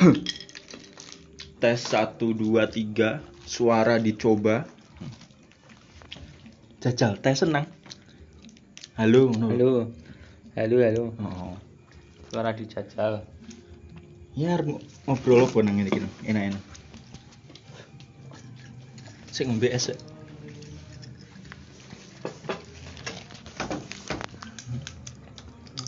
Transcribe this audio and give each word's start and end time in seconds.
tes 1.60 1.76
1 1.92 2.16
2 2.16 2.56
3 2.56 3.20
suara 3.44 4.00
dicoba 4.00 4.64
jajal 6.80 7.20
tes 7.20 7.44
senang 7.44 7.68
halo 8.96 9.28
ngono. 9.28 9.52
Halo. 9.52 9.70
Halo, 10.56 10.76
halo. 10.80 11.04
oh 11.20 11.56
Suara 12.32 12.56
dijajal. 12.56 13.28
ya 14.32 14.56
ngobrol 15.04 15.44
apa 15.44 15.58
nang 15.60 15.76
ngene 15.76 15.90
iki 15.92 16.00
no? 16.00 16.08
enak-enak 16.24 16.64
sik 19.28 19.44
ngombe 19.52 19.68
es. 19.68 19.92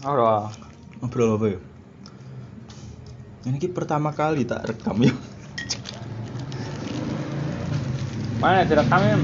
Ora. 0.04 0.52
ngobrol 1.00 1.40
apa 1.40 1.46
ya 1.56 1.71
ini 3.46 3.58
pertama 3.70 4.14
kali 4.14 4.46
tak 4.46 4.66
rekam 4.66 4.98
ya 5.02 5.14
Mana 8.42 8.66
direkam 8.66 8.98
ya? 9.06 9.14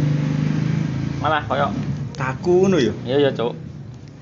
Malah 1.18 1.42
koyo 1.50 1.74
kaku 2.14 2.70
ngono 2.70 2.78
ya 2.78 2.94
iya 3.02 3.16
ya, 3.26 3.30
Cuk. 3.34 3.50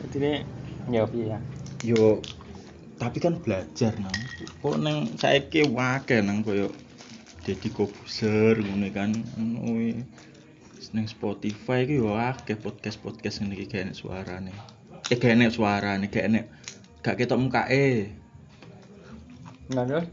Jadi 0.09 0.41
ini 0.89 0.97
ya 0.97 1.05
piye 1.05 1.29
ya? 1.29 1.39
yo 1.85 2.25
tapi 2.97 3.21
kan 3.21 3.37
belajar 3.45 3.93
nang 4.01 4.17
kok 4.65 4.77
neng 4.81 5.13
saiki 5.21 5.69
wakeh 5.69 6.25
nang 6.25 6.41
koyo 6.41 6.73
Deddy 7.45 7.69
Kobuser 7.71 8.57
ngono 8.57 8.89
kan 8.91 9.13
ngono 9.13 9.59
kuwi. 9.69 9.91
neng 10.97 11.05
Spotify 11.11 11.85
iki 11.85 12.01
yo 12.01 12.17
akeh 12.17 12.57
podcast-podcast 12.57 13.45
ngene 13.45 13.55
iki 13.59 13.69
gak 13.69 13.83
enek 13.91 13.97
suarane 14.01 14.53
eh 15.13 15.17
gak 15.21 15.35
enek 15.37 15.51
suarane 15.53 16.07
gak 16.09 16.25
enek 16.25 16.45
gak 17.05 17.21
ketok 17.21 17.37
mukake 17.37 18.17
Nah, 19.67 19.83
terus 19.83 20.07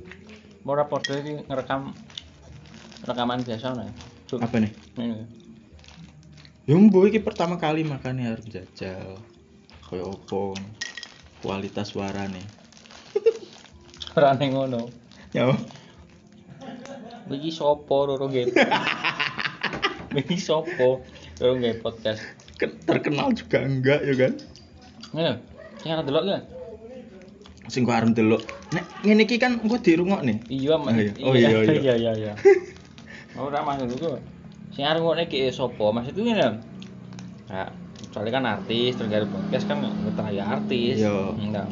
ora 0.64 0.88
padha 0.88 1.20
iki 1.20 1.46
ngerekam 1.46 1.94
rekaman 3.04 3.44
biasa 3.44 3.76
nih. 3.76 3.92
Apa 4.34 4.58
nih 4.58 4.72
Ini. 4.98 5.30
yo 6.66 6.74
mbo 6.80 7.06
iki 7.06 7.22
pertama 7.22 7.62
kali 7.62 7.86
makanya 7.86 8.34
harus 8.34 8.50
jajal 8.50 9.20
koyo 9.86 10.10
opo 10.10 10.58
kualitas 11.38 11.94
suarane 11.94 12.42
Suarane 14.02 14.46
ngono. 14.50 14.90
yo 15.36 15.54
Iki 17.30 17.50
sopo 17.54 18.10
loro 18.10 18.26
nggih. 18.26 18.50
Iki 20.24 20.36
sopo 20.36 21.06
loro 21.38 21.54
nggih 21.56 21.78
podcast. 21.78 22.26
Ke- 22.58 22.74
terkenal 22.90 23.38
juga 23.38 23.62
enggak 23.62 24.02
ya 24.02 24.14
kan 24.18 24.34
Ngene. 25.14 25.34
Sing 25.78 25.90
arep 25.94 26.06
delok 26.10 26.24
ya? 26.26 26.40
Sing 27.72 27.88
kok 27.88 27.96
arep 27.96 28.12
delok 28.12 28.44
nek 28.76 28.84
ngene 29.08 29.24
iki 29.24 29.40
kan 29.40 29.56
engko 29.60 29.80
dirungokne 29.80 30.44
Iya, 30.52 30.76
Mas. 30.76 30.94
Oh, 30.94 31.00
iya. 31.00 31.12
Oh, 31.24 31.34
iya, 31.34 31.50
iya. 31.64 31.76
iya, 31.80 31.94
iya, 31.96 32.12
iya. 32.16 32.34
Ora 33.40 33.64
maksud 33.64 33.88
itu. 33.96 34.08
Sing 34.76 34.84
arep 34.84 35.00
ngene 35.00 35.24
iki 35.32 35.48
sopo? 35.50 35.96
Maksud 35.96 36.12
itu 36.12 36.28
ngene. 36.28 36.60
Ya, 37.48 37.72
soalnya 38.12 38.32
kan 38.36 38.44
artis 38.46 39.00
terus 39.00 39.30
podcast 39.32 39.66
kan 39.70 39.80
ngetar 39.80 40.28
ya 40.36 40.44
artis. 40.44 41.00
Iya. 41.00 41.34
Enggak. 41.40 41.68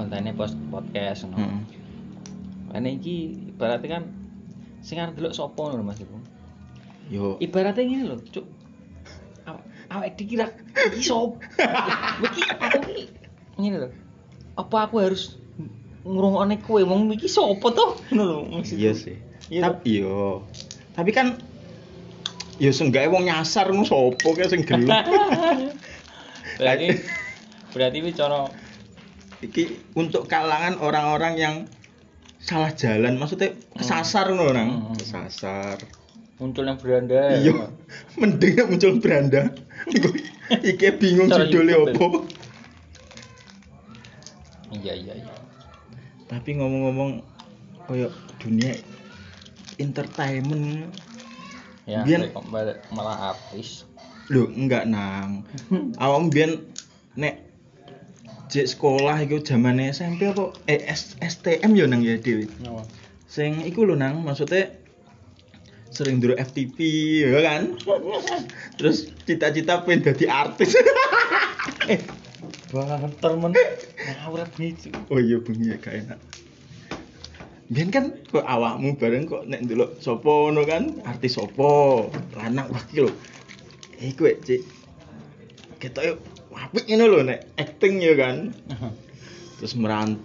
Kontennya 0.00 0.32
post 0.32 0.56
podcast 0.72 1.28
ngono. 1.28 1.44
Heeh. 1.44 1.60
Karena 2.72 2.88
iki 2.88 3.16
ibaratnya 3.52 3.88
kan 4.00 4.04
sing 4.80 4.96
arep 4.96 5.12
delok 5.12 5.36
sopo 5.36 5.68
ngono 5.68 5.84
Mas 5.84 6.00
itu. 6.00 6.16
yo 7.10 7.36
Ibaratnya 7.42 7.84
ngene 7.84 8.04
lho, 8.08 8.16
Cuk. 8.32 8.46
Awak 9.90 10.14
dikira 10.16 10.46
iki 10.94 11.02
sopo? 11.04 11.36
Iki 12.26 12.42
aku 12.62 12.78
iki 12.86 13.04
ngene 13.58 13.76
lho. 13.82 13.88
Apa 14.60 14.88
aku 14.88 15.00
harus 15.00 15.40
ngrungokne 16.04 16.60
kowe? 16.60 16.84
Wong 16.84 17.08
iki 17.16 17.28
sopo 17.28 17.72
to? 17.72 17.96
Ngono 18.12 18.24
lho 18.24 18.60
iya 18.76 18.92
sih. 18.92 19.16
Iya. 19.50 19.66
tapi 19.66 19.98
yo 19.98 20.46
tapi 20.94 21.10
kan 21.10 21.42
yo 22.62 22.70
seenggaknya 22.70 23.10
wong 23.10 23.24
nyasar 23.26 23.66
ngono 23.72 23.88
sapa 23.88 24.28
kae 24.36 24.46
sing 24.46 24.62
gelu? 24.62 24.86
Berarti 26.60 26.86
berarti 27.72 27.96
ini 27.98 28.10
cara 28.12 28.46
iki 29.40 29.80
untuk 29.96 30.28
kalangan 30.28 30.76
orang-orang 30.78 31.34
yang 31.40 31.54
salah 32.36 32.70
jalan 32.76 33.16
maksudnya 33.16 33.56
kesasar 33.74 34.30
ngono 34.30 34.52
nang. 34.52 34.70
Hmm. 34.70 34.96
kesasar. 34.96 35.80
Muncul 36.40 36.64
yang 36.68 36.78
beranda. 36.80 37.36
Iya. 37.36 37.68
Mending 38.20 38.70
muncul 38.70 39.00
beranda. 39.00 39.52
Iki 40.50 41.00
bingung 41.00 41.28
judulnya 41.28 41.80
opo 41.90 42.29
iya 44.80 44.94
iya 44.96 45.14
iya 45.16 45.36
tapi 46.26 46.56
ngomong-ngomong 46.56 47.22
koyo 47.86 48.08
dunia 48.40 48.74
entertainment 49.76 50.92
ya 51.88 52.04
balik 52.50 52.78
malah 52.92 53.34
artis 53.34 53.84
Lho, 54.30 54.46
enggak 54.46 54.86
nang. 54.86 55.42
Awam 56.02 56.30
biyen 56.30 56.62
nek 57.18 57.42
jek 58.46 58.70
sekolah 58.70 59.18
iku 59.26 59.42
zamane 59.42 59.90
SMP 59.90 60.30
apa 60.30 60.54
eh 60.70 60.86
S- 60.86 61.18
STM 61.18 61.74
yo 61.74 61.90
nang 61.90 61.98
ya 61.98 62.14
dhewe. 62.14 62.46
Nyawa. 62.62 62.86
Sing 63.26 63.58
iku 63.66 63.82
lho 63.82 63.98
nang, 63.98 64.22
maksudnya 64.22 64.70
sering 65.90 66.22
dulu 66.22 66.38
FTV 66.38 66.78
ya 67.26 67.42
kan. 67.42 67.74
Terus 68.78 69.10
cita-cita 69.26 69.82
pengen 69.82 70.06
dadi 70.06 70.30
artis. 70.30 70.78
eh, 71.90 71.98
banter 72.70 73.32
men 73.34 73.52
ngawur 73.54 74.46
nih 74.58 74.72
oh 75.10 75.18
iya 75.18 75.36
bengi 75.42 75.74
ya 75.74 75.76
gak 75.82 75.94
enak. 76.06 76.18
Biyen 77.70 77.90
kan 77.94 78.14
kok 78.30 78.42
awakmu 78.42 78.98
bareng 78.98 79.30
kok 79.30 79.46
nek 79.46 79.62
ndelok 79.62 80.02
sapa 80.02 80.26
ngono 80.26 80.66
kan, 80.66 80.98
artis 81.06 81.38
sapa, 81.38 82.06
lanang 82.34 82.66
wah 82.70 82.82
iki 82.90 83.06
lho. 83.06 83.14
Iku 84.02 84.26
wek, 84.26 84.42
Cik. 84.42 84.62
Ketoke 85.78 86.18
apik 86.50 86.86
ngono 86.90 87.04
lho 87.06 87.20
nek 87.26 87.46
acting 87.58 88.02
ya 88.02 88.18
kan. 88.18 88.50
Terus 89.58 89.76
merant 89.78 90.18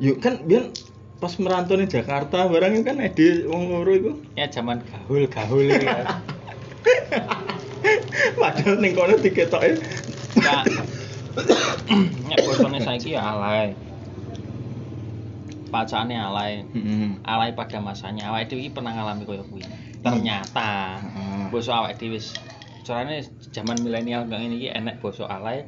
Yuk 0.00 0.24
kan 0.24 0.40
biyen 0.48 0.72
pas 1.22 1.36
merantau 1.38 1.78
ning 1.78 1.86
Jakarta 1.86 2.50
barang 2.50 2.72
itu 2.74 2.82
kan 2.82 2.98
ede 2.98 3.46
wong 3.46 3.70
loro 3.70 3.92
iku. 3.94 4.12
ya 4.34 4.50
zaman 4.50 4.82
gaul 4.82 5.22
gaul 5.30 5.62
ini 5.62 5.86
kan 5.86 6.18
Padahal 8.40 8.82
ning 8.82 8.98
kono 8.98 9.14
diketoke 9.20 9.78
ya 11.36 11.96
ya 12.28 12.36
bosone 12.42 12.78
saiki 12.78 13.16
ya 13.16 13.22
alay 13.24 13.72
pacane 15.72 16.16
alay 16.16 16.68
Heeh. 16.68 17.16
alay 17.24 17.50
pada 17.56 17.80
masanya 17.80 18.28
awake 18.28 18.52
dhewe 18.52 18.68
iki 18.68 18.76
pernah 18.76 18.92
ngalami 18.92 19.24
koyo 19.24 19.44
kuwi 19.48 19.64
ternyata 20.04 21.00
Heeh. 21.00 21.48
bosok 21.48 21.72
awake 21.72 21.96
dhewe 21.96 22.20
wis 22.20 22.36
carane 22.84 23.24
zaman 23.54 23.80
milenial 23.80 24.28
kayak 24.28 24.40
ngene 24.44 24.56
iki 24.60 24.68
enek 24.68 25.00
bosok 25.00 25.32
alay 25.32 25.64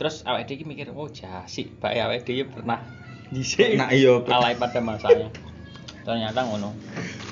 terus 0.00 0.24
awake 0.24 0.48
dhewe 0.48 0.56
iki 0.56 0.64
mikir 0.64 0.86
oh 0.96 1.08
jasik 1.12 1.76
bae 1.76 2.00
awake 2.00 2.24
dhewe 2.24 2.48
pernah 2.48 2.80
dhisik 3.28 3.76
Nah, 3.76 3.92
iya, 3.92 4.22
alay 4.24 4.56
pada 4.56 4.80
masanya 4.80 5.28
ternyata 6.06 6.46
ngono 6.46 6.70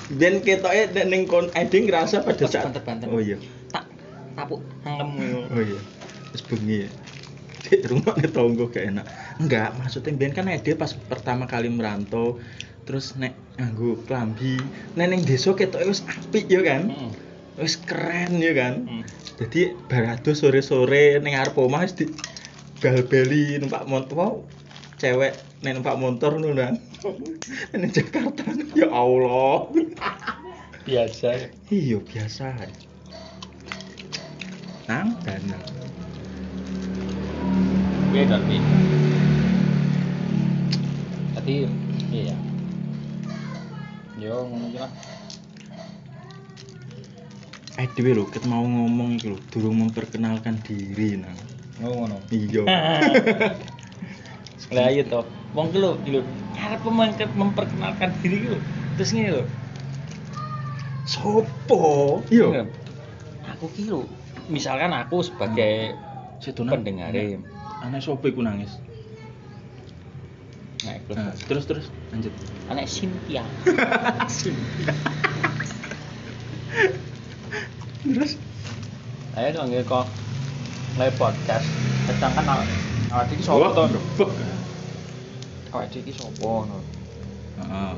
Dan 0.05 0.45
ketoke 0.45 0.93
nek 0.93 1.05
ning 1.09 1.25
kon 1.25 1.49
ede 1.57 1.81
ngerasa 1.81 2.21
pada 2.21 2.45
saat. 2.45 2.69
Oh 3.09 3.17
iya. 3.17 3.41
tak 3.73 3.89
tapuk 4.37 4.61
hangem 4.85 5.49
Oh 5.49 5.57
iya. 5.57 5.81
Terus 6.29 6.43
bengi 6.45 6.85
ya. 6.85 6.89
Di 7.65 7.81
rumah 7.89 8.13
tonggo 8.29 8.69
gak 8.69 8.85
enak. 8.85 9.05
Enggak, 9.41 9.73
maksudnya 9.81 10.13
biyen 10.13 10.33
kan 10.37 10.45
ede 10.45 10.77
pas 10.77 10.93
pertama 10.93 11.49
kali 11.49 11.73
merantau 11.73 12.37
terus 12.85 13.17
nek 13.17 13.33
nganggo 13.57 13.97
klambi, 14.05 14.61
nek 14.93 15.09
ning 15.09 15.21
desa 15.25 15.57
ketoke 15.57 15.89
wis 15.89 16.05
apik 16.05 16.45
ya 16.45 16.61
kan. 16.61 16.93
Heeh. 16.93 17.11
Wis 17.57 17.81
keren 17.81 18.37
ya 18.37 18.53
kan. 18.53 18.85
Hmm. 18.85 19.03
Jadi 19.41 19.73
barado 19.89 20.31
sore-sore 20.37 21.17
ning 21.19 21.33
arep 21.33 21.57
omah 21.57 21.81
wis 21.81 21.97
di 21.97 22.05
bal-bali 22.79 23.57
numpak 23.57 23.89
motor. 23.89 24.45
Cewek 25.01 25.33
nek 25.65 25.81
numpak 25.81 25.97
motor 25.97 26.37
ngono 26.37 26.61
kan. 26.61 26.75
Ning 27.77 27.91
Jakarta 27.93 28.45
ya 28.73 28.89
Allah. 28.89 29.69
biasa 30.85 31.49
Iya 31.73 31.97
biasa. 31.97 32.53
Nang 34.85 35.17
dana. 35.25 35.84
Beda 38.15 38.39
tapi 38.39 38.55
tapi 41.35 41.53
iya. 42.15 42.35
Yo 44.15 44.47
ngono 44.47 44.71
iki 44.71 44.79
lah. 44.79 44.91
Eh 47.75 47.87
dhewe 47.91 48.15
lho, 48.15 48.23
ket 48.31 48.47
mau 48.47 48.63
ngomong 48.63 49.19
iki 49.19 49.35
lho, 49.35 49.37
durung 49.51 49.83
memperkenalkan 49.83 50.63
diri 50.63 51.19
nang. 51.19 51.35
oh 51.83 51.91
ngono. 51.91 52.23
Iya. 52.31 52.63
lah 54.75 54.87
iya 54.87 55.03
toh. 55.03 55.27
Wong 55.51 55.75
ki 55.75 55.77
lho 55.83 55.99
iki 56.07 56.15
lho 56.15 56.21
arep 56.55 56.87
mem- 56.87 57.35
memperkenalkan 57.35 58.15
diri 58.23 58.35
ki 58.41 58.47
lho. 58.55 58.59
Terus 58.95 59.09
ngene 59.11 59.29
lho. 59.35 59.43
Sopo? 61.03 62.23
Iya. 62.31 62.63
aku 63.43 63.67
ki 63.75 63.91
lho 63.91 64.07
misalkan 64.47 64.95
aku 64.95 65.19
sebagai 65.19 65.99
Sedonan. 66.39 66.79
pendengar 66.79 67.11
Aneh 67.85 68.01
sopo 68.01 68.25
iku 68.25 68.41
nangis? 68.41 68.73
Nah. 70.89 70.97
Nah, 71.13 71.37
terus 71.45 71.69
terus 71.69 71.85
lanjut. 72.09 72.33
Anak 72.65 72.89
Cynthia. 72.89 73.45
terus 78.05 78.41
Ayo 79.37 79.49
dong 79.53 79.69
nggih 79.69 79.85
kok 79.85 80.09
live 80.97 81.13
podcast. 81.21 81.69
Sedangkan 82.09 82.49
awak 82.49 82.65
awak 83.13 83.29
iki 83.29 83.45
sapa 83.45 83.69
to? 83.77 83.85
brebek. 83.85 84.33
Awak 85.69 85.93
iki 85.93 86.09
sapa 86.09 86.41
ngono. 86.41 86.81
Heeh. 87.61 87.93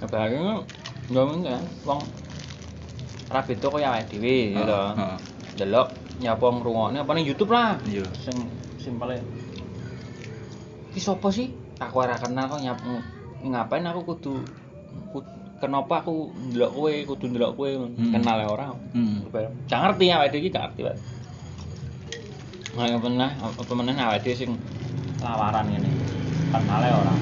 Kebayang 0.00 0.64
yo 1.12 1.20
kan 1.44 1.68
wong 1.84 2.00
rapi 3.28 3.60
itu 3.60 3.68
kaya 3.68 3.92
awake 3.92 4.08
dhewe 4.08 4.56
ya. 4.56 4.64
Heeh. 4.96 5.37
Delok 5.58 5.88
nyapa 6.22 6.46
ngrungokne 6.54 7.02
apa 7.02 7.10
ning 7.14 7.26
YouTube 7.26 7.50
lah. 7.50 7.74
Iya. 7.82 8.06
Sing 8.14 8.36
simpele. 8.78 9.18
Iki 10.94 11.00
sapa 11.02 11.28
sih? 11.34 11.50
Aku 11.78 11.98
ora 11.98 12.14
kenal 12.18 12.46
kok 12.46 12.62
nyap 12.62 12.78
ngapain 13.38 13.86
aku 13.86 14.02
kudu 14.02 14.34
ku- 15.14 15.26
kenapa 15.58 16.02
aku 16.02 16.30
ndelok 16.50 16.70
kowe 16.74 16.92
kudu 17.06 17.24
ndelok 17.30 17.52
kowe 17.54 17.70
Hmm. 17.70 18.10
kenal 18.14 18.38
ora. 18.46 18.70
Hmm. 18.94 19.22
Gak 19.66 19.78
ngerti 19.82 20.10
awake 20.10 20.30
dhewe 20.34 20.42
iki 20.42 20.50
gak 20.50 20.74
ngerti, 20.74 20.80
Pak. 20.86 20.96
Nggak 22.78 23.02
pernah 23.02 23.30
apa 23.42 23.72
meneh 23.74 23.94
awake 23.94 24.22
dhewe 24.26 24.34
sing 24.34 24.50
lawaran 25.22 25.66
ngene. 25.70 25.90
Kenale 26.50 26.88
ora. 26.90 27.14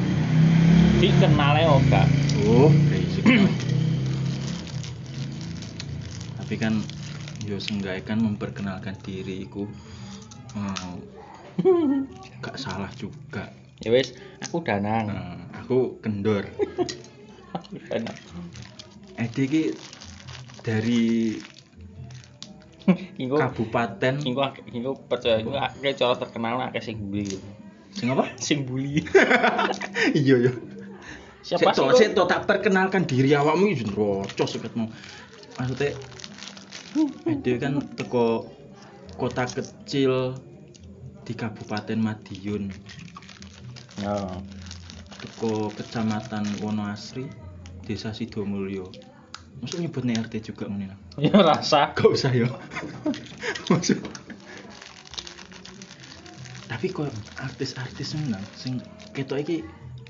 Dikenale 0.97 1.63
ora. 1.69 2.03
Oh, 2.49 2.69
basic. 2.89 3.25
Tapi 6.41 6.55
kan 6.57 6.79
yo 7.47 7.63
seenggaknya 7.63 8.03
kan 8.03 8.19
memperkenalkan 8.19 8.99
diri 9.07 9.47
iku 9.47 9.71
oh, 10.59 10.95
gak 12.45 12.59
salah 12.59 12.91
juga. 12.99 13.49
Ya 13.81 13.93
wis, 13.95 14.13
aku 14.43 14.65
danang. 14.67 15.09
Nah, 15.09 15.39
aku 15.63 16.03
kendor. 16.03 16.45
Enak. 17.97 18.17
Edi 19.17 19.73
dari 20.61 21.39
kabupaten 23.41 24.15
akeh- 24.21 24.67
iku 24.75 24.99
percaya 25.07 25.41
iku 25.41 25.57
akeh 25.57 25.93
cara 25.97 26.15
terkenal 26.19 26.61
akeh 26.69 26.83
sing 26.83 26.99
bully. 27.09 27.39
sing 27.97 28.13
apa? 28.13 28.29
Sing 28.37 28.69
bully. 28.69 29.01
Iya 30.13 30.35
iya. 30.45 30.53
Siapa 31.41 31.73
sih? 31.97 32.13
Tak 32.13 32.45
perkenalkan 32.45 33.07
diri 33.07 33.33
awakmu 33.33 33.71
iki 33.71 33.87
rocos 33.89 34.59
seketmu. 34.59 34.91
Maksudnya 35.57 35.97
Edi 37.29 37.61
kan 37.61 37.77
teko 37.93 38.49
kota 39.21 39.45
kecil 39.45 40.33
di 41.29 41.33
Kabupaten 41.37 41.99
Madiun, 42.01 42.73
Ya. 44.01 44.41
teko 45.21 45.77
Kecamatan 45.77 46.57
Wonoasri, 46.65 47.29
Desa 47.85 48.17
Sidomulyo. 48.17 48.89
Maksud 49.61 49.81
nyebut 49.81 50.05
RT 50.05 50.53
juga 50.53 50.69
ngene. 50.69 50.93
nah? 50.93 50.99
Ya 51.21 51.37
rasa. 51.41 51.93
Gak 51.97 52.13
usah 52.13 52.33
ya. 52.33 52.49
Maksud 53.73 54.01
Tapi 56.67 56.93
kok 56.93 57.09
artis-artis 57.41 58.13
menang 58.21 58.45
sing 58.53 58.85
ketok 59.17 59.41
iki 59.41 59.57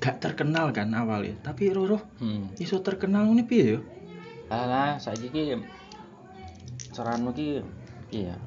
gak 0.03 0.19
terkenal 0.19 0.75
kan 0.75 0.91
awalnya, 0.95 1.39
tapi 1.43 1.71
Roro 1.71 2.03
Hmm. 2.19 2.51
iso 2.59 2.83
terkenal 2.83 3.23
ngene 3.31 3.47
piye 3.47 3.79
ya? 3.79 3.81
Alah, 4.51 4.99
saiki 4.99 5.31
ki 5.31 5.43
saranmu 6.97 7.37
ki 7.37 7.61
iya. 8.09 8.41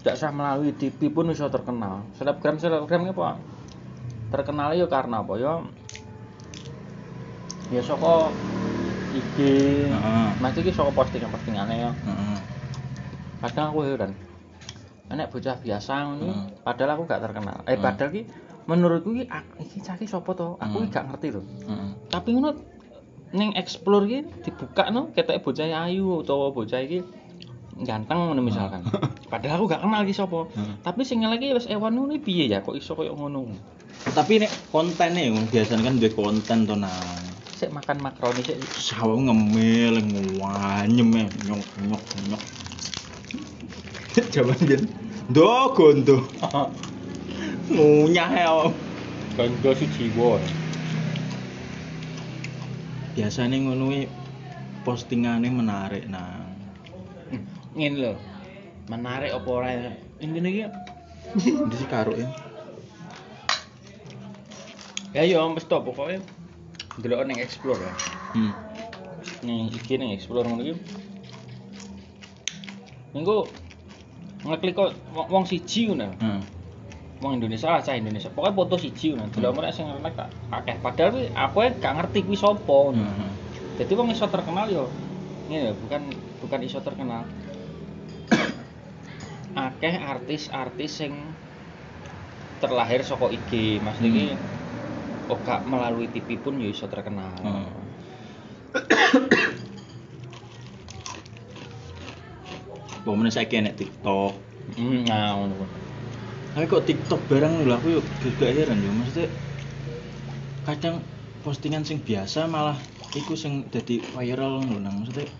Tidak 0.00 0.16
usah 0.16 0.32
melalui 0.32 0.72
TV 0.76 1.08
pun 1.08 1.28
bisa 1.28 1.48
terkenal. 1.48 2.04
Selebgram 2.16 2.56
selebgram 2.56 3.08
ki 3.08 3.12
apa? 3.16 3.36
Terkenal 4.32 4.76
ya 4.76 4.84
karena 4.84 5.24
apa 5.24 5.32
ya? 5.40 5.60
Ya 7.72 7.80
saka 7.80 8.32
IG. 9.12 9.36
Heeh. 9.88 10.28
Mas 10.40 10.56
iki 10.56 10.72
saka 10.72 10.92
postingan-postingane 10.92 11.74
ya. 11.84 11.90
Heeh. 11.92 12.36
Kadang 13.44 13.72
aku 13.72 13.80
heran. 13.84 14.12
Enek 15.10 15.34
bocah 15.34 15.58
biasa 15.58 16.06
ngono, 16.06 16.26
Hmm. 16.30 16.46
padahal 16.62 16.94
aku 16.94 17.02
gak 17.10 17.18
terkenal. 17.18 17.58
Eh 17.66 17.74
Hmm. 17.74 17.82
padahal 17.82 18.10
ki 18.14 18.22
menurutku 18.70 19.10
ki 19.10 19.26
iki 19.58 19.82
cah 19.82 19.98
ki 19.98 20.06
sapa 20.06 20.30
to? 20.38 20.54
Aku 20.56 20.80
ki 20.80 20.86
Hmm. 20.86 20.94
gak 20.94 21.04
ngerti 21.10 21.28
loh. 21.34 21.44
Tapi 22.06 22.28
ngono 22.30 22.50
ning 23.30 23.54
explore 23.54 24.10
ki 24.10 24.20
dibuka 24.42 24.90
no 24.90 25.14
ketoke 25.14 25.38
bocah 25.42 25.86
ayu 25.86 26.26
utawa 26.26 26.50
bocah 26.50 26.82
iki 26.82 27.06
ganteng 27.86 28.18
ngono 28.18 28.40
misalkan. 28.44 28.84
Padahal 29.32 29.62
aku 29.62 29.70
gak 29.70 29.82
kenal 29.86 30.02
iki 30.04 30.14
sapa. 30.14 30.50
Hmm. 30.52 30.74
Tapi 30.82 31.00
sing 31.06 31.22
lagi 31.24 31.54
wis 31.54 31.70
ewan 31.70 31.96
ngono 31.96 32.18
piye 32.18 32.50
ya 32.50 32.60
kok 32.60 32.76
iso 32.76 32.98
koyo 32.98 33.14
ngono. 33.14 33.54
Tapi 34.10 34.42
nek 34.42 34.52
kontennya 34.72 35.30
yang 35.30 35.46
biasanya 35.48 35.86
kan 35.86 35.94
duwe 36.00 36.10
konten 36.12 36.58
to 36.66 36.74
nang. 36.74 37.22
Sik 37.54 37.70
makan 37.70 38.00
makaroni 38.00 38.42
sik. 38.42 38.56
Sawo 38.76 39.20
ngemil 39.20 40.00
ngwanyem 40.00 41.08
e, 41.14 41.22
nyok 41.46 41.62
nyok 41.86 42.04
nyok. 42.32 42.42
Jaman 44.34 44.60
yen 44.66 44.82
ndo 45.30 45.70
gondo 45.76 46.26
ngunyah 47.74 48.30
ya. 48.34 48.52
Ganggo 49.38 49.70
si 49.78 49.86
jiwa. 49.94 50.42
Biasanya 53.14 53.56
ngono 53.58 53.90
kuwi 53.90 54.02
postingane 54.86 55.48
menarik 55.50 56.06
nang. 56.06 56.46
Ngene 57.74 57.96
lho. 57.98 58.12
Menarik 58.90 59.30
apa 59.34 59.48
ora 59.50 59.68
ya? 59.70 59.92
Intine 60.22 60.48
iki 60.52 60.64
Ndi 61.38 61.74
sih 61.78 61.88
karo 61.90 62.12
ya? 62.18 62.26
ya 65.10 65.26
yo 65.26 65.42
wis 65.54 65.66
to 65.66 65.74
pokoke 65.82 66.22
delok 67.02 67.26
ning 67.26 67.38
explore 67.42 67.82
ya. 67.82 67.94
Hmm. 68.34 68.52
Ning 69.42 69.70
iki 69.74 69.98
ning 69.98 70.14
explore 70.14 70.46
ngono 70.46 70.62
iki. 70.62 70.74
Minggu 73.14 73.50
ngeklik 74.46 74.74
kok 74.78 74.94
wong- 75.14 75.50
siji 75.50 75.90
ngono. 75.90 76.14
Heeh. 76.14 76.40
Wong 77.20 77.36
Indonesia 77.36 77.68
lah, 77.68 77.84
cah 77.84 77.92
Indonesia. 77.92 78.32
Pokoknya 78.32 78.56
foto 78.56 78.74
siji 78.80 79.12
ngono. 79.12 79.28
Delok 79.28 79.60
mereka 79.60 79.76
sing 79.76 79.92
ngerti 79.92 80.16
tak 80.16 80.28
akeh. 80.48 80.76
Padahal 80.80 81.10
kuwi 81.12 81.24
aku 81.36 81.56
ae 81.60 81.70
gak 81.76 81.94
ngerti 82.00 82.18
kuwi 82.24 82.38
sapa 82.40 82.64
ngono. 82.64 83.04
Heeh. 83.04 83.30
Jadi 83.84 83.92
wong 83.92 84.08
iso 84.08 84.24
terkenal 84.24 84.66
yo. 84.72 84.88
Ini 85.52 85.68
ya, 85.68 85.72
bukan 85.76 86.02
bukan 86.40 86.60
iso 86.64 86.80
terkenal. 86.80 87.28
akeh 89.68 89.94
artis-artis 90.00 90.90
sing 90.96 91.12
terlahir 92.64 93.04
saka 93.04 93.28
IG. 93.28 93.84
Mas 93.84 94.00
iki 94.00 94.32
oh 95.28 95.36
gak 95.44 95.68
melalui 95.68 96.08
TV 96.08 96.40
pun 96.40 96.56
yo 96.56 96.72
iso 96.72 96.88
terkenal. 96.88 97.36
Hmm. 97.44 97.68
Pokoknya 103.04 103.28
saya 103.28 103.44
kena 103.44 103.76
TikTok. 103.76 104.32
Hmm, 104.76 105.04
nah. 105.04 105.36
Tapi 106.50 106.64
kok 106.66 106.82
TikTok 106.82 107.30
barang 107.30 107.62
lho 107.62 107.74
aku 107.78 108.02
juga 108.18 108.50
heran 108.50 108.82
yo 108.82 108.90
maksudnya 108.90 109.30
kadang 110.66 110.98
postingan 111.46 111.86
sing 111.86 112.02
biasa 112.02 112.50
malah 112.50 112.76
iku 113.14 113.38
sing 113.38 113.70
jadi 113.70 114.02
viral 114.12 114.66
lho 114.66 114.82
nang 114.82 114.98
maksudnya 114.98 115.30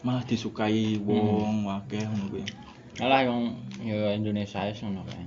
malah 0.00 0.24
disukai 0.24 0.96
wong 1.02 1.68
wakeh 1.68 2.00
ngono 2.00 2.32
kuwi. 2.32 2.44
Alah 2.96 3.28
yang 3.28 3.60
yo 3.84 4.08
Indonesia 4.08 4.64
wis 4.64 4.80
ngono 4.80 5.04
kae. 5.04 5.24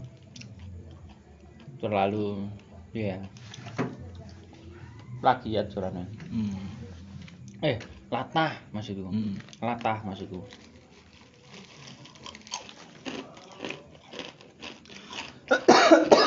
Terlalu 1.78 2.50
ya. 2.96 3.22
Plagiat 5.20 5.70
curane. 5.70 6.08
Hmm. 6.32 6.64
Eh, 7.62 7.78
latah 8.10 8.56
maksudku. 8.72 9.12
Hmm. 9.12 9.36
Latah 9.60 10.02
maksudku. 10.02 10.42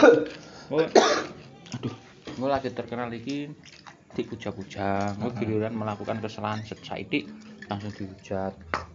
Gue, 0.02 0.85
Aduh, 1.78 1.94
gue 2.26 2.49
lagi 2.49 2.68
terkenal 2.73 3.12
iki 3.12 3.52
dipuja-puja, 4.12 5.14
gue 5.14 5.30
Heeh. 5.30 5.38
giliran 5.38 5.73
melakukan 5.73 6.18
kesalahan 6.18 6.61
saidik 6.82 7.30
langsung 7.71 7.94
dihujat. 7.94 8.52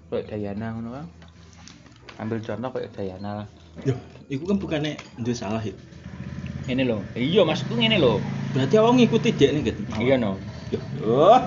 Kayak 0.08 0.26
Dayana 0.30 0.76
ngono 0.76 0.90
kan. 0.94 1.06
Ambil 2.18 2.44
contoh 2.44 2.70
kayak 2.74 2.92
Dayana 2.94 3.44
lah. 3.44 3.48
yo, 3.86 3.94
iku 4.28 4.50
kan 4.50 4.58
bukannya 4.58 4.94
duwe 5.18 5.34
salah 5.34 5.62
ya. 5.62 5.74
Ini 6.68 6.84
loh. 6.84 7.00
Iya, 7.16 7.48
maksudku 7.48 7.80
ngene 7.80 7.98
loh. 7.98 8.20
Berarti 8.52 8.76
awak 8.76 9.00
ngikuti 9.00 9.30
dia 9.32 9.56
nih 9.56 9.72
gitu. 9.72 9.82
Iya 9.98 10.16
no. 10.20 10.36
Oh. 11.02 11.40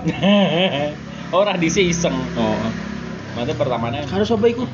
Ora 1.37 1.53
disi 1.55 1.93
iseng. 1.93 2.15
Oh. 2.35 2.57
Maksudnya 3.37 3.55
pertamanya 3.55 3.99
Karo 4.09 4.25
sapa 4.25 4.49
iku? 4.49 4.65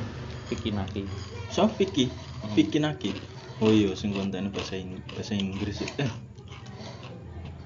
bikin 0.47 0.79
lagi. 0.79 1.03
So 1.51 1.67
Hmm. 1.67 2.53
Piki 2.53 2.77
Naki. 2.79 3.11
Oh 3.57 3.73
iya, 3.73 3.89
sing 3.97 4.13
kontennya 4.13 4.53
bahasa 4.53 4.77
Ing 4.77 5.01
bahasa 5.09 5.33
Inggris. 5.33 5.81
Eh. 5.97 6.11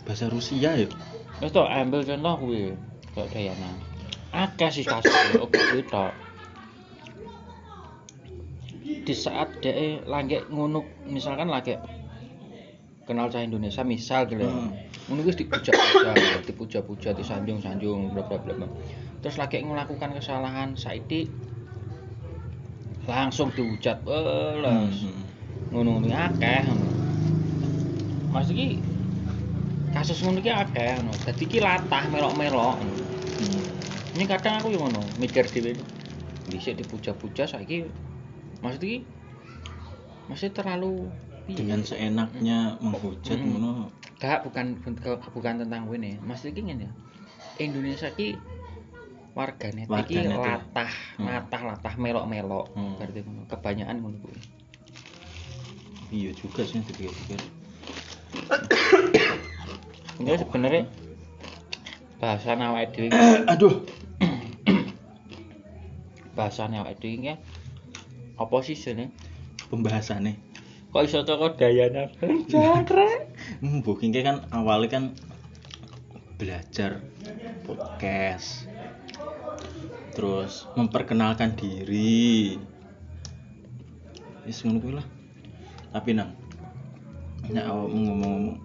Bahasa 0.07 0.31
Rusia 0.31 0.71
ya. 0.71 0.87
Wes 1.43 1.51
to 1.51 1.67
ambil 1.67 1.99
contoh 2.07 2.33
kuwi 2.47 2.71
kayak 3.11 3.27
Dayana. 3.35 3.69
Akeh 4.31 4.71
sih 4.71 4.87
kasus 4.87 5.11
oke 5.35 5.51
kuwi 5.51 5.83
tok. 5.91 6.15
Di 8.81 9.11
saat 9.11 9.51
dia 9.59 9.99
lagi 10.07 10.39
ngunuk 10.47 10.87
misalkan 11.11 11.51
lagi 11.51 11.75
kenal 13.03 13.27
cah 13.27 13.43
Indonesia 13.43 13.83
misal 13.83 14.31
gitu 14.31 14.47
ya. 14.47 14.47
Hmm. 14.47 14.71
Ngono 15.11 15.27
wis 15.27 15.35
dipuja-puja, 15.35 16.15
dipuja-puja, 16.47 17.09
disanjung-sanjung, 17.11 18.15
bla 18.15 18.23
bla 18.31 18.39
bla. 18.39 18.53
bla. 18.63 18.67
Terus 19.19 19.35
lagi 19.35 19.59
melakukan 19.59 20.15
kesalahan 20.15 20.79
saiki 20.79 21.27
langsung 23.11 23.51
dihujat. 23.51 24.07
Eh, 24.07 24.55
langsung. 24.63 25.11
Hmm. 25.11 25.20
Ngono-ngono 25.71 26.05
iki 26.07 26.15
akeh 26.15 26.61
ngono. 26.67 26.87
Mas 28.31 28.47
iki 28.51 28.79
kasus 29.91 30.19
ngono 30.23 30.39
iki 30.43 30.51
akeh 30.51 30.99
ngono. 30.99 31.11
Dadi 31.23 31.43
iki 31.47 31.57
latah 31.63 32.03
melok-melok. 32.11 32.75
ngono. 32.79 32.95
Hmm. 33.41 33.63
Ini 34.19 34.23
kadang 34.27 34.59
aku 34.59 34.75
yang 34.75 34.91
ngono, 34.91 35.01
mikir 35.17 35.47
dhewe. 35.47 35.79
Dhisik 36.51 36.75
dipuja-puja 36.83 37.47
saiki 37.47 37.87
maksud 38.59 38.83
iki 38.83 39.07
masih 40.27 40.51
terlalu 40.51 41.07
dengan 41.47 41.81
seenaknya 41.81 42.75
menghujat 42.83 43.39
Hmm. 43.39 43.57
ngono 43.57 43.71
Gak, 44.21 44.45
bukan 44.45 44.77
bukan 45.33 45.65
tentang 45.65 45.89
ini. 45.97 46.21
Maksud 46.21 46.53
iki 46.53 46.61
ngene 46.61 46.85
ya. 46.85 46.91
Indonesia 47.57 48.05
ki 48.13 48.37
warganet 49.33 49.89
iki 49.89 49.89
Warganet, 49.89 50.29
ya. 50.29 50.37
latah, 50.37 50.91
Hmm. 51.17 51.25
latah, 51.25 51.61
latah 51.65 51.93
melok-melok. 51.97 52.69
Hmm. 52.77 53.01
Berarti 53.01 53.19
ngono. 53.25 53.41
Kebanyakan 53.49 53.95
ngono 53.97 54.17
kuwi. 54.21 54.37
Iya 56.11 56.31
juga 56.35 56.67
sih 56.67 56.83
dipikir-pikir 56.83 57.39
Ini 60.21 60.37
sebenarnya 60.37 60.85
bahasa 62.21 62.53
awake 62.53 62.93
dhewe 62.93 63.09
aduh. 63.49 63.81
Bahasane 66.37 66.77
awake 66.77 67.01
dhewe 67.01 67.13
iki 67.17 67.33
apa 68.41 68.55
sih 68.61 68.77
sini? 68.77 69.09
pembahasannya. 69.71 70.35
Kok 70.91 71.03
iso 71.07 71.23
toko 71.23 71.55
dayana? 71.55 72.11
Jangkrik. 72.51 73.31
hmm, 73.63 73.81
booking 73.81 74.11
kan 74.11 74.43
awalnya 74.51 74.99
kan 74.99 75.03
belajar 76.35 76.99
podcast. 77.63 78.67
Terus 80.11 80.67
memperkenalkan 80.75 81.55
diri. 81.55 82.59
Ngono 84.43 84.83
kuwi 84.83 84.93
lah 84.99 85.20
tapi 85.91 86.15
nang. 86.15 86.31
Nek 87.51 87.67
awakmu 87.67 87.99
ngomong-ngomong 88.07 88.57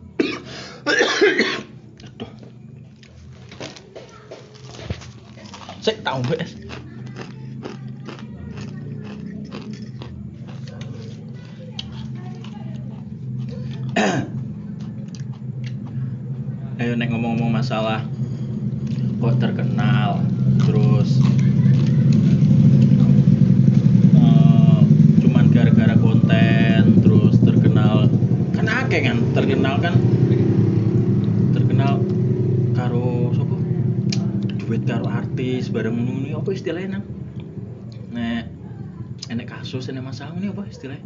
aduh. 2.06 2.30
Sik 5.82 6.06
tau 6.06 6.22
mbak 6.22 6.46
ayo 16.76 16.92
nek 16.94 17.10
ngomong-ngomong 17.10 17.50
masalah 17.50 18.06
kok 19.18 19.34
terkenal 19.42 19.65
ngono 35.70 36.12
ini 36.22 36.30
apa 36.34 36.50
istilahnya 36.52 36.98
nang? 36.98 37.04
Nek 38.12 38.44
enek 39.32 39.46
kasus 39.50 39.90
enek 39.90 40.04
masalah 40.04 40.34
ini 40.38 40.50
apa 40.50 40.62
istilahnya? 40.66 41.04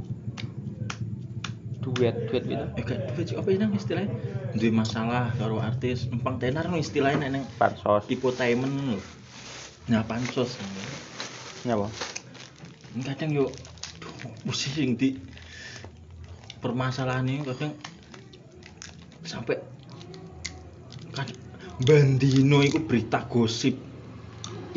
Duet, 1.80 2.16
duet 2.28 2.44
gitu. 2.44 2.66
eh 2.76 2.82
gak 2.84 2.98
duet 3.16 3.26
sih 3.32 3.36
apa 3.40 3.48
nang 3.56 3.72
istilahnya? 3.72 4.12
Duwe 4.54 4.70
masalah 4.74 5.32
karo 5.38 5.62
artis 5.62 6.10
numpang 6.10 6.42
tenar 6.42 6.66
no 6.68 6.76
istilahnya 6.76 7.30
neng 7.30 7.46
Pansos. 7.56 8.04
infotainment 8.10 8.74
lho 8.94 9.00
nah 9.90 10.06
pansos. 10.06 10.54
Nyapa? 11.66 11.90
ini 12.94 13.02
kadang 13.06 13.30
duh, 13.34 13.50
pusing 14.46 14.94
di 14.94 15.18
permasalahan 16.62 17.26
ini 17.26 17.42
kadang 17.42 17.74
sampai 19.26 19.58
kan 21.14 21.26
bandino 21.86 22.62
iku 22.62 22.82
berita 22.86 23.26
gosip 23.26 23.89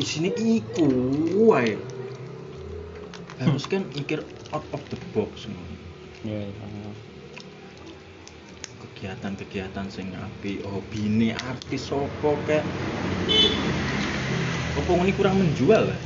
isine 0.00 0.30
iku 0.34 0.86
wae 1.50 1.78
harus 3.38 3.64
kan 3.66 3.82
mikir 3.94 4.22
out 4.54 4.66
of 4.70 4.82
the 4.90 4.98
box 5.14 5.46
ngono. 5.50 5.74
Iya, 6.24 6.40
iya. 6.50 6.90
kegiatan-kegiatan 8.84 9.86
sing 9.92 10.12
apik 10.16 10.64
hobine 10.64 11.34
artis 11.36 11.88
sopo 11.88 12.36
kek 12.46 12.64
opo 14.78 14.90
ngene 14.96 15.12
kurang 15.12 15.36
menjual 15.40 15.92
lah 15.92 16.00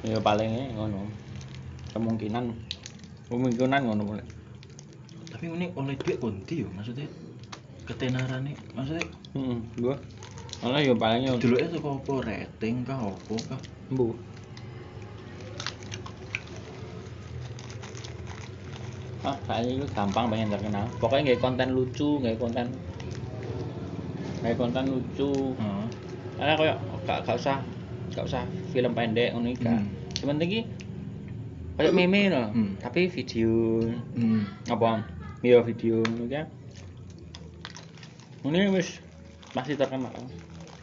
Ya 0.00 0.16
paling 0.16 0.80
ngono. 0.80 1.04
Kemungkinan 1.92 2.56
kemungkinan 3.28 3.80
ngono 3.84 4.02
boleh. 4.06 4.26
tapi 5.30 5.46
ngene 5.46 5.70
oleh 5.78 5.94
duit 6.00 6.18
konti 6.18 6.64
yo 6.64 6.68
maksudnya 6.74 7.06
ketenarane 7.86 8.52
maksudnya 8.74 9.06
Heeh, 9.36 9.58
gua. 9.78 9.94
Malah 10.60 10.80
ya 10.84 10.92
paling 10.92 11.24
ya 11.24 11.32
dulu 11.40 11.56
itu 11.56 11.78
apa 11.80 12.12
rating 12.20 12.84
kah 12.84 13.00
apa 13.00 13.34
kah 13.48 13.60
Bu. 13.88 14.12
Ah, 19.20 19.36
kayaknya 19.48 19.84
itu 19.84 19.86
gampang 19.92 20.28
pengen 20.28 20.52
terkenal. 20.52 20.84
Pokoknya 21.00 21.32
nggak 21.32 21.40
konten 21.40 21.68
lucu, 21.72 22.20
nggak 22.20 22.36
konten 22.36 22.66
nggak 24.44 24.56
konten 24.60 24.84
lucu. 24.88 25.32
Heeh. 25.56 25.84
Karena 26.40 26.52
kayak 26.56 26.76
gak, 27.04 27.18
gak 27.28 27.36
usah 27.36 27.56
gak 28.12 28.24
usah 28.28 28.42
film 28.72 28.92
pendek 28.92 29.32
ngono 29.32 29.48
iki. 29.52 29.64
Hmm. 29.64 29.88
Cuman 30.20 30.40
iki 30.44 30.64
kayak 31.80 31.96
meme 31.96 32.28
loh, 32.28 32.52
Hmm. 32.52 32.76
tapi 32.76 33.08
video 33.08 33.80
hmm. 34.16 34.68
apa? 34.68 35.08
Ya 35.40 35.64
video 35.64 36.04
ngono 36.04 36.28
kan. 36.28 36.46
Ini 38.44 38.72
wis 38.72 39.00
masih 39.56 39.76
terkenal. 39.76 40.12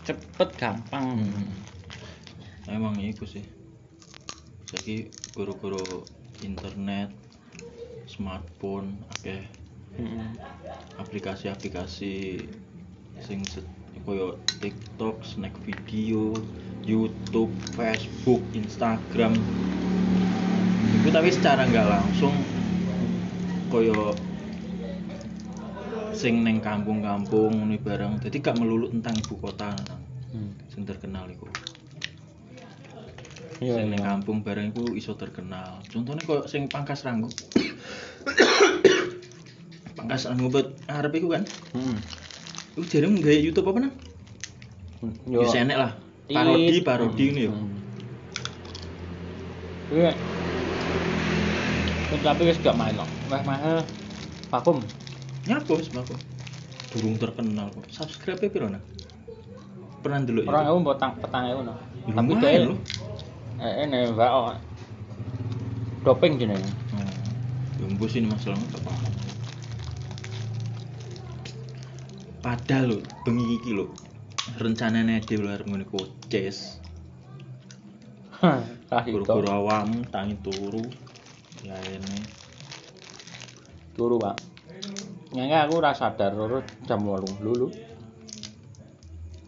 Cepet 0.08 0.50
gampang. 0.56 1.20
Hmm. 1.20 1.68
emang 2.72 2.96
iku 3.00 3.24
sih 3.28 3.44
jadi 4.68 5.08
guru-guru 5.36 6.04
internet 6.44 7.12
smartphone 8.08 9.00
akeh 9.20 9.44
Heeh. 10.00 10.30
aplikasi-aplikasi 11.00 12.44
sing 13.24 13.44
koyo 14.08 14.40
TikTok, 14.64 15.20
snack 15.28 15.52
video, 15.68 16.32
YouTube, 16.88 17.52
Facebook, 17.76 18.40
Instagram. 18.56 19.36
Itu 21.04 21.12
tapi 21.12 21.28
secara 21.28 21.68
nggak 21.68 21.88
langsung 21.92 22.32
koyo 23.68 24.16
sing 26.16 26.40
neng 26.48 26.64
kampung-kampung 26.64 27.68
ini 27.68 27.78
barang. 27.78 28.24
Jadi 28.24 28.40
gak 28.40 28.58
melulu 28.58 28.90
tentang 28.90 29.14
ibu 29.20 29.36
kota. 29.38 29.76
Hmm. 30.38 30.53
sing 30.70 30.86
terkenal 30.86 31.25
iku. 31.34 31.50
Iya, 33.58 33.82
sing 33.82 33.89
ning 33.89 34.06
iya. 34.06 34.13
kampung 34.13 34.46
barang 34.46 34.70
iku 34.70 34.94
iso 34.94 35.17
terkenal. 35.17 35.82
Contohnya 35.89 36.22
koyo 36.29 36.46
sing 36.46 36.70
pangkas 36.70 37.01
ranggu. 37.01 37.25
pangkas 39.98 40.29
ranggu 40.29 40.53
buat 40.53 40.77
arep 40.86 41.13
iku 41.17 41.34
kan. 41.34 41.44
Heeh. 41.74 41.98
Iku 42.77 42.86
jarang 42.86 43.17
YouTube 43.17 43.74
apa 43.74 43.89
nang? 43.89 43.94
Yo. 45.25 45.41
Bisa 45.41 45.65
enek 45.65 45.77
lah. 45.77 45.91
Parodi, 46.29 46.77
It. 46.77 46.86
parodi 46.86 47.25
ini 47.34 47.41
ya. 47.50 47.53
Hmm. 47.53 47.70
Iya. 49.89 50.12
Tapi 52.22 52.41
wis 52.46 52.62
gak 52.62 52.77
main 52.77 52.94
kok. 52.94 53.10
Wah 53.34 53.41
mahal. 53.41 53.77
Vakum. 54.53 54.77
Nyapa 55.50 55.72
wis 55.79 55.89
aku. 55.89 56.13
Durung 56.94 57.17
terkenal 57.17 57.74
kok. 57.74 57.89
Subscribe-e 57.89 58.53
piro 58.53 58.70
nang? 58.70 58.86
Pernah 60.08 60.24
dulu 60.24 60.40
ya? 60.40 60.48
Orang 60.48 60.64
ewu 60.72 60.80
petang 60.88 61.12
petang 61.20 61.44
ewu 61.52 61.62
no. 61.68 61.76
Ya, 62.08 62.16
Tapi 62.16 62.32
dia 62.40 62.50
eh 63.60 63.74
ini 63.84 63.98
enggak 64.08 64.32
oh. 64.32 64.56
Doping 66.08 66.40
jenenge. 66.40 66.72
Oh. 66.96 67.04
Ya 67.84 67.86
mbus 67.92 68.16
ini 68.16 68.32
masalahnya 68.32 68.64
gak 68.72 68.88
paham. 68.88 69.12
Padahal 72.40 72.84
lho, 72.88 72.98
bengi 73.28 73.60
iki 73.60 73.76
lho. 73.76 73.92
Rencanane 74.56 75.20
dhewe 75.20 75.44
lho 75.44 75.52
arep 75.52 75.68
ngene 75.68 75.84
koces. 75.84 76.80
Itu. 79.04 79.20
Guru-guru 79.20 79.52
awam 79.52 80.08
tangi 80.08 80.40
turu. 80.40 80.88
Ya 81.68 81.76
ini. 81.84 82.24
Turu, 83.92 84.16
Pak. 84.16 84.40
Nyanyi 85.36 85.60
aku 85.60 85.84
ora 85.84 85.92
sadar 85.92 86.32
loro 86.32 86.64
jam 86.88 87.04
8 87.04 87.44
lulu. 87.44 87.87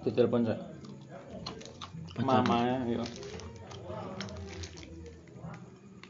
Ditelepon 0.04 0.42
saya. 0.48 0.60
Mama 2.20 2.58
ya. 2.64 2.78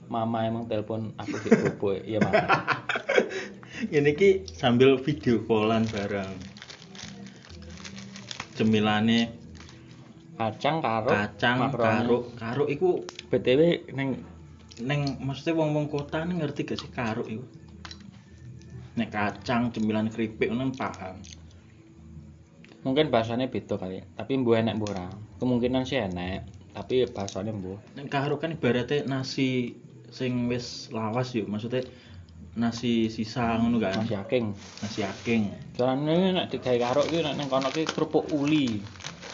Mama 0.09 0.37
emang 0.45 0.65
telepon 0.65 1.13
aku 1.21 1.35
di 1.45 1.49
bobo 1.53 1.89
iya 1.93 2.17
mama. 2.17 2.41
Ini 3.95 4.11
ki 4.17 4.49
sambil 4.49 4.97
video 4.99 5.39
callan 5.45 5.85
bareng. 5.87 6.33
Cemilane 8.57 9.39
Kacang 10.39 10.79
karo 10.79 11.11
kacang 11.11 11.57
makaroni. 11.67 11.83
karo 11.83 12.17
karo 12.39 12.63
iku 12.71 13.03
BTW 13.27 13.91
neng 13.91 14.23
neng 14.79 15.19
maksudnya 15.19 15.59
wong-wong 15.59 15.91
kota 15.91 16.23
nih 16.23 16.39
ngerti 16.39 16.63
gak 16.63 16.79
sih 16.79 16.87
karo 16.87 17.27
iku? 17.27 17.43
Nek 18.95 19.11
kacang 19.11 19.67
cemilan 19.75 20.07
keripik 20.07 20.47
ngono 20.47 20.71
paham. 20.79 21.19
Mungkin 22.81 23.11
bahasanya 23.11 23.51
beda 23.51 23.75
kali, 23.75 24.03
tapi 24.15 24.31
mbuh 24.39 24.55
enek 24.55 24.79
mbuh 24.79 24.89
ora. 24.95 25.07
Kemungkinan 25.39 25.83
sih 25.83 25.99
enek, 25.99 26.47
tapi 26.71 27.03
bahasanya 27.11 27.51
mbuh. 27.51 27.77
Nek 27.99 28.07
karo 28.07 28.39
kan 28.39 28.55
ibaratnya 28.55 29.03
nasi 29.03 29.75
sing 30.09 30.47
wis 30.47 30.89
lawas 30.89 31.35
yuk, 31.35 31.51
maksudnya 31.51 31.83
nasi 32.55 33.11
sisa 33.11 33.59
ngono 33.59 33.77
kan. 33.77 34.03
Nasi 34.03 34.15
aking. 34.15 34.45
Nasi 34.83 35.01
aking. 35.03 35.41
Soalnya 35.75 36.33
nek 36.35 36.45
digawe 36.55 36.77
karo 36.79 37.01
iki 37.07 37.19
nek 37.19 37.35
ning 37.35 37.47
kono 37.51 37.67
ki 37.71 37.83
kerupuk 37.87 38.25
uli. 38.31 38.79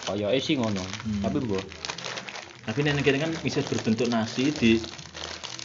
Kayak 0.05 0.37
sih 0.37 0.53
ngono, 0.57 0.81
Hmm. 0.85 1.21
tapi 1.25 1.37
mbuh. 1.41 1.63
Tapi 2.65 2.79
nek 2.81 3.01
kene 3.05 3.17
kan 3.21 3.31
bisa 3.41 3.61
berbentuk 3.65 4.09
nasi 4.09 4.49
di 4.53 4.77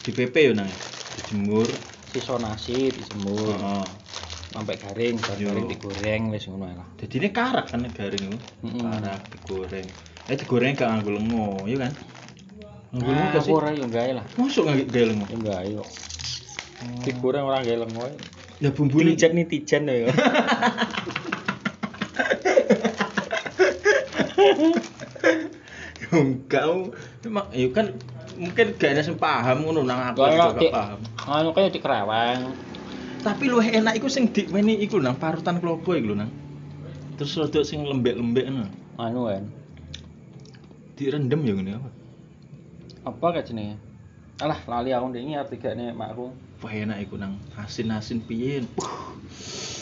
di 0.04 0.10
PP 0.12 0.34
yo 0.48 0.52
nang. 0.56 0.68
Dijemur. 1.16 1.68
Sisa 2.12 2.36
nasi 2.40 2.88
dijemur 2.90 3.54
Heeh. 3.56 3.84
Sampai 4.50 4.76
garing, 4.82 5.14
Yo. 5.38 5.54
garing 5.54 5.66
digoreng 5.70 6.22
wis 6.34 6.44
ngono 6.50 6.66
lah. 6.74 6.88
Jadi 6.98 7.14
ini 7.22 7.28
karak 7.30 7.70
kan 7.70 7.86
garing 7.86 8.22
itu. 8.26 8.38
Mm-mm. 8.66 8.82
Karak 8.82 9.22
digoreng. 9.30 9.86
Eh 10.26 10.36
digoreng 10.36 10.74
gak 10.74 10.88
nganggo 10.90 11.10
lengo, 11.14 11.46
iya 11.70 11.76
kan? 11.86 11.92
Nganggo 12.90 13.10
lengo 13.14 13.22
Nah, 13.22 13.30
gak 13.30 13.42
sih? 13.46 13.52
aku 13.54 13.58
ora 13.62 13.70
yo 13.70 13.86
gawe 13.86 14.10
lah. 14.10 14.26
Masuk 14.34 14.62
nggak 14.66 14.90
gawe 14.90 15.04
lengo? 15.06 15.26
Ya 15.30 15.38
gawe 15.38 15.66
yo. 15.70 15.84
Digoreng 17.06 17.44
ora 17.46 17.62
gawe 17.62 17.78
lengo. 17.78 18.02
Ya 18.58 18.70
bumbu 18.74 18.98
nih. 19.00 19.14
Nitijan 19.14 19.32
nitijan 19.38 19.82
yo. 19.86 20.10
Enggak, 26.10 26.66
emang 27.22 27.46
ya 27.54 27.68
kan 27.70 27.86
mungkin 28.34 28.66
gak 28.74 28.98
ada 28.98 29.02
yang 29.06 29.14
paham 29.14 29.62
ngono 29.62 29.86
nang 29.86 30.10
aku 30.10 30.26
juga 30.26 30.58
gak 30.58 30.74
paham. 30.74 30.98
Anu 31.22 31.54
kayak 31.54 31.70
dikereweng. 31.70 32.69
Tapi 33.20 33.52
luwih 33.52 33.68
enak 33.76 34.00
iku 34.00 34.08
sing 34.08 34.32
diweni 34.32 34.80
iku 34.80 34.96
nang 34.96 35.20
parutan 35.20 35.60
klopo 35.60 35.92
iku 35.92 36.16
nang. 36.16 36.32
Terus 37.20 37.36
rada 37.36 37.60
sing 37.60 37.84
lembek-lembek 37.84 38.48
ngono. 38.48 38.72
Anu 38.96 39.28
kan. 39.28 39.44
Direndam 40.96 41.44
ya 41.44 41.52
ngene 41.52 41.70
apa? 41.76 41.90
Apa 43.12 43.26
kayak 43.36 43.52
jenenge? 43.52 43.76
Alah, 44.40 44.56
lali 44.64 44.96
aku 44.96 45.12
ndek 45.12 45.36
arti 45.36 45.56
gak 45.60 45.76
nek 45.76 45.92
makku. 45.96 46.32
Wah 46.64 46.72
enak 46.72 47.04
iku 47.04 47.20
nang 47.20 47.36
asin-asin 47.60 48.24
piye. 48.24 48.64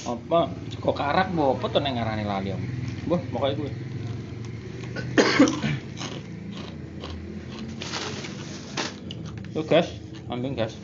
Apa 0.02 0.50
kok 0.83 0.99
karak 0.99 1.30
mbok 1.30 1.62
apa 1.62 1.66
to 1.71 1.78
nek 1.78 1.95
ngarani 1.95 2.26
lali 2.26 2.50
aku. 2.54 2.66
Mbah, 3.07 3.21
pokoke 3.30 3.54
kuwi. 3.54 3.73
Yo 9.54 9.62
gas, 9.62 9.95
ambil 10.26 10.59
gas. 10.59 10.75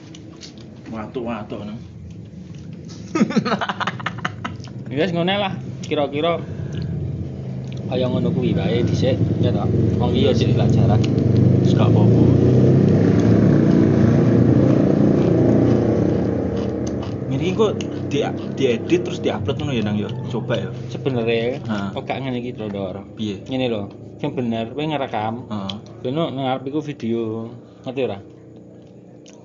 Watu-watu 0.90 1.66
nang. 1.66 1.93
Ya 4.94 5.02
wis 5.02 5.10
ngene 5.10 5.34
lah, 5.34 5.52
kira-kira 5.82 6.38
kaya 7.90 8.06
ngono 8.06 8.30
kuwi 8.30 8.54
wae 8.54 8.86
dhisik, 8.86 9.18
ya 9.42 9.50
toh. 9.50 9.66
Wong 9.98 10.14
iki 10.14 10.26
yo 10.26 10.32
sik 10.32 10.54
pelajaran. 10.54 11.00
Terus 11.66 11.74
gak 11.74 11.90
apa-apa. 11.90 12.22
Ini 17.34 17.46
kok 17.58 17.72
di 18.06 18.18
diedit 18.54 19.00
terus 19.02 19.18
diupload 19.18 19.56
ngono 19.58 19.72
ya 19.74 19.82
nang 19.82 19.98
ya. 19.98 20.08
Coba 20.30 20.62
ya. 20.62 20.70
Nah. 21.66 21.90
kok 21.90 22.06
gak 22.06 22.18
ngene 22.22 22.38
iki 22.38 22.54
to, 22.54 22.70
Dor. 22.70 23.02
Piye? 23.18 23.42
Ngene 23.50 23.66
lho, 23.66 23.82
sing 24.22 24.30
bener 24.32 24.70
kowe 24.70 24.84
ngerekam. 24.86 25.34
Heeh. 25.50 25.74
Dene 26.06 26.22
nang 26.30 26.46
arep 26.46 26.70
iku 26.70 26.80
video. 26.80 27.50
Ngerti 27.82 28.00
ora? 28.06 28.18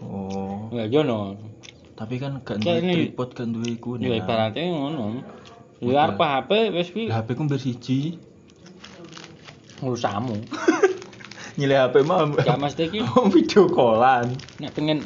Oh. 0.06 0.70
Ya 0.78 0.86
yo 0.86 1.02
no. 1.02 1.49
Tapi 2.00 2.16
kan 2.16 2.40
gak 2.40 2.64
duwe 2.64 2.80
ini- 2.80 2.96
tripod 3.12 3.36
gak 3.36 3.48
duwe 3.50 3.70
iku 3.70 3.90
Ya 3.96 4.08
nih. 4.10 4.24
ibaratnya 4.24 4.64
ngono. 4.66 5.20
Ya 5.80 6.00
arep 6.02 6.16
HP 6.18 6.52
wis 6.72 6.88
Lah 7.06 7.20
HP 7.20 7.36
ku 7.36 7.44
mbir 7.44 7.60
siji. 7.60 8.16
urusamu. 9.80 10.36
Nyile 11.58 11.76
HP 11.78 11.96
mah 12.04 12.28
Ya 12.40 12.56
mesti 12.56 12.88
iki 12.88 13.00
video 13.36 13.68
callan. 13.68 14.32
nek 14.58 14.72
pengen 14.72 15.04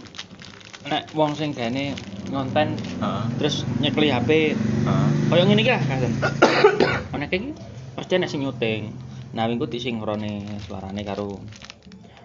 nek 0.84 1.10
wong 1.14 1.34
sing 1.34 1.50
gane 1.52 1.94
ngonten 2.28 2.74
Heeh. 2.74 3.24
terus 3.38 3.66
nyekli 3.78 4.10
HP 4.10 4.54
Heeh. 4.54 5.08
Kaya 5.30 5.44
ngene 5.46 5.62
iki 5.62 5.72
lah 5.72 5.82
kan. 5.84 6.00
Ana 7.12 7.26
iki 7.30 7.54
pasti 7.94 8.14
ana 8.14 8.26
sing 8.26 8.42
nyuting. 8.42 8.90
Nah, 9.34 9.46
minggu 9.46 9.66
disinkrone 9.66 10.46
suarane 10.62 11.02
karo 11.02 11.42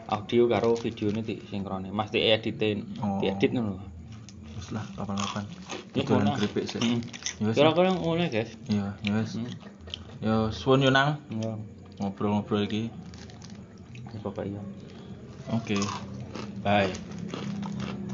audio 0.09 0.45
karo 0.45 0.73
videone 0.75 1.21
disinkrone. 1.21 1.89
Mas 1.89 2.09
dieditin, 2.09 2.85
Oh. 3.01 3.17
diedit 3.19 3.49
ngono. 3.51 3.81
Lah 4.75 4.85
kapan-kapan. 4.97 5.45
Ya, 5.97 6.03
ngono. 6.05 6.33
keripik 6.37 6.65
sih. 6.69 6.81
Ya. 7.41 7.53
Kira-kira 7.57 7.91
ngono, 7.97 8.29
guys. 8.29 8.53
Iya, 8.69 8.95
ya 9.01 9.13
wis. 9.17 9.35
Hmm. 9.35 9.51
Ya 10.19 10.35
suwun 10.51 10.83
yo 10.83 10.91
nang 10.91 11.23
Ya, 11.31 11.55
ngobrol-ngobrol 12.03 12.67
iki. 12.67 12.91
pokoke 14.19 14.51
iya. 14.51 14.63
Oke. 15.55 15.79
Bye. 16.65 17.08